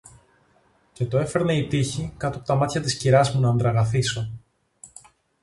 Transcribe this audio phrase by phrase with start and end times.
[0.93, 4.31] Και το έφερνε η τύχη, κάτω από τα μάτια της κυράς μου ν' ανδραγαθήσω!